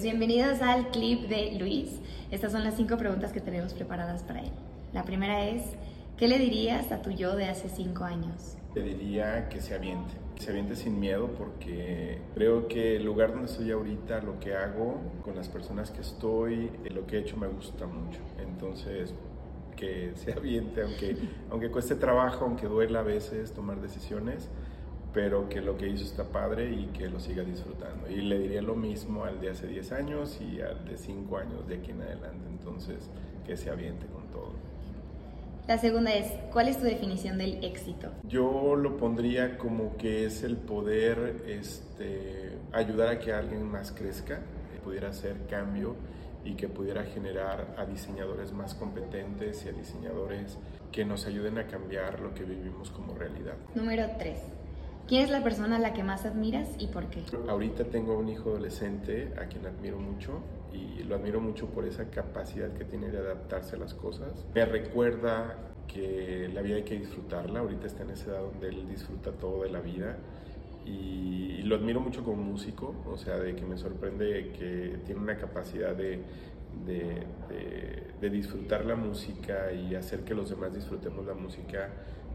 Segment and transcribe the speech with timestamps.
[0.00, 2.00] Bienvenidos al clip de Luis.
[2.30, 4.52] Estas son las cinco preguntas que tenemos preparadas para él.
[4.92, 5.72] La primera es,
[6.16, 8.56] ¿qué le dirías a tu yo de hace cinco años?
[8.76, 13.32] Le diría que se aviente, que se aviente sin miedo porque creo que el lugar
[13.32, 17.18] donde estoy ahorita, lo que hago, con las personas que estoy, eh, lo que he
[17.18, 18.20] hecho me gusta mucho.
[18.38, 19.12] Entonces,
[19.74, 21.16] que se aviente, aunque,
[21.50, 24.48] aunque cueste trabajo, aunque duela a veces tomar decisiones,
[25.18, 28.08] pero que lo que hizo está padre y que lo siga disfrutando.
[28.08, 31.66] Y le diría lo mismo al de hace 10 años y al de 5 años
[31.66, 32.48] de aquí en adelante.
[32.48, 33.10] Entonces,
[33.44, 34.52] que se aviente con todo.
[35.66, 38.12] La segunda es, ¿cuál es tu definición del éxito?
[38.28, 44.38] Yo lo pondría como que es el poder este, ayudar a que alguien más crezca,
[44.84, 45.96] pudiera hacer cambio
[46.44, 50.58] y que pudiera generar a diseñadores más competentes y a diseñadores
[50.92, 53.56] que nos ayuden a cambiar lo que vivimos como realidad.
[53.74, 54.67] Número 3.
[55.08, 57.22] ¿Quién es la persona a la que más admiras y por qué?
[57.48, 62.10] Ahorita tengo un hijo adolescente a quien admiro mucho y lo admiro mucho por esa
[62.10, 64.44] capacidad que tiene de adaptarse a las cosas.
[64.54, 68.86] Me recuerda que la vida hay que disfrutarla, ahorita está en esa edad donde él
[68.86, 70.18] disfruta todo de la vida
[70.84, 75.36] y, lo admiro mucho como músico, o sea, de que me sorprende que tiene una
[75.36, 76.22] capacidad de,
[76.86, 77.26] de,
[78.20, 81.90] de disfrutar la música y hacer que los demás disfrutemos la música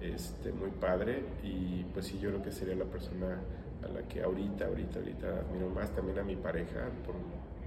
[0.00, 3.40] este, muy padre y pues sí, yo creo que sería la persona
[3.84, 7.14] a la que ahorita, ahorita, ahorita admiro más, también a mi pareja, por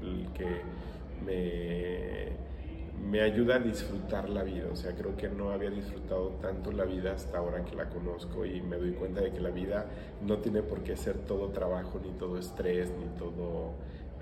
[0.05, 0.45] el que
[1.25, 2.29] me,
[3.09, 6.85] me ayuda a disfrutar la vida, o sea, creo que no había disfrutado tanto la
[6.85, 9.85] vida hasta ahora que la conozco y me doy cuenta de que la vida
[10.21, 13.73] no tiene por qué ser todo trabajo, ni todo estrés, ni todo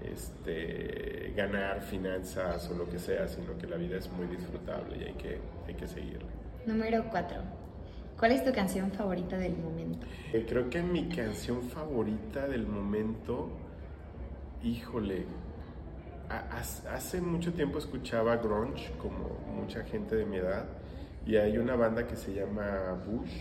[0.03, 5.03] este, ganar finanzas o lo que sea, sino que la vida es muy disfrutable y
[5.03, 6.29] hay que, hay que seguirla.
[6.65, 7.66] Número 4.
[8.17, 10.07] ¿Cuál es tu canción favorita del momento?
[10.33, 13.49] Eh, creo que mi canción favorita del momento,
[14.63, 15.25] híjole,
[16.89, 20.65] hace mucho tiempo escuchaba grunge, como mucha gente de mi edad,
[21.27, 23.37] y hay una banda que se llama Bush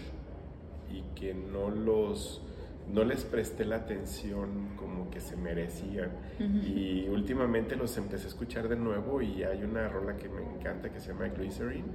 [0.93, 2.43] y que no los
[2.93, 6.11] no les presté la atención como que se merecían.
[6.39, 10.91] Y últimamente los empecé a escuchar de nuevo y hay una rola que me encanta
[10.93, 11.89] que se llama Glycerine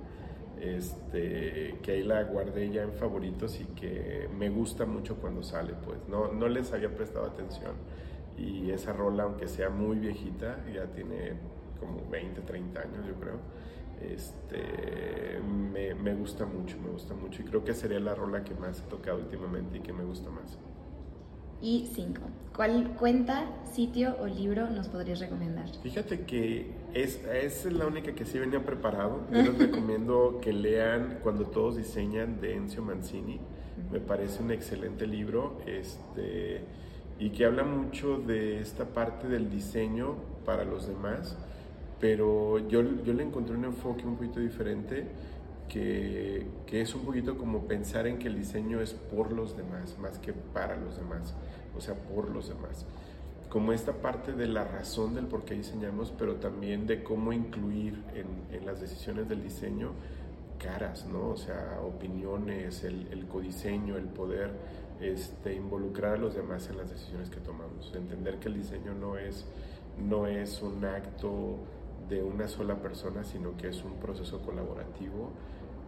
[0.62, 5.74] este, que ahí la guardé ya en favoritos y que me gusta mucho cuando sale,
[5.86, 5.98] pues.
[6.08, 7.74] No, no les había prestado atención.
[8.38, 11.34] Y esa rola, aunque sea muy viejita, ya tiene
[11.80, 13.40] como 20, 30 años yo creo,
[14.02, 17.42] este, me, me gusta mucho, me gusta mucho.
[17.42, 20.30] Y creo que sería la rola que más he tocado últimamente y que me gusta
[20.30, 20.58] más.
[21.62, 22.22] Y cinco,
[22.56, 25.68] ¿cuál cuenta, sitio o libro nos podrías recomendar?
[25.84, 29.22] Fíjate que es, es la única que sí venía preparado.
[29.32, 33.40] Yo les recomiendo que lean Cuando todos diseñan de Enzo Mancini.
[33.92, 36.62] Me parece un excelente libro este,
[37.20, 41.38] y que habla mucho de esta parte del diseño para los demás,
[42.00, 45.06] pero yo, yo le encontré un enfoque un poquito diferente
[45.72, 50.20] que, es un poquito como pensar en que el diseño es por los demás, más
[50.20, 51.34] que para los demás,
[51.78, 52.86] o sea, por los demás.
[53.50, 58.04] Como esta parte de la razón del por qué diseñamos, pero también de cómo incluir
[58.14, 59.92] en, en las decisiones del diseño
[60.58, 61.30] caras, ¿no?
[61.30, 64.52] O sea, opiniones, el, el codiseño, el poder
[65.00, 67.92] este, involucrar a los demás en las decisiones que tomamos.
[67.96, 69.46] Entender que el diseño no es,
[69.98, 71.58] no es un acto
[72.10, 75.32] de una sola persona, sino que es un proceso colaborativo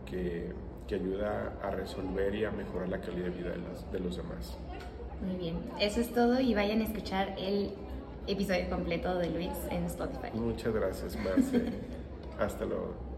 [0.06, 0.54] que,
[0.88, 4.18] que ayuda a resolver y a mejorar la calidad de vida de los, de los
[4.18, 4.58] demás.
[5.26, 7.72] Muy bien, eso es todo y vayan a escuchar el
[8.28, 10.30] episodio completo de Luis en Spotify.
[10.34, 11.72] Muchas gracias, Marce.
[12.40, 13.13] Hasta luego.